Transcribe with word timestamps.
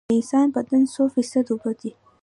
د 0.07 0.11
انسان 0.17 0.47
بدن 0.55 0.83
څو 0.93 1.03
فیصده 1.15 1.49
اوبه 1.53 1.71
دي؟ 1.79 1.91